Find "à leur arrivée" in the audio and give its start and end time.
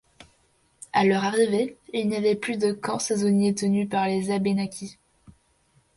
0.93-1.77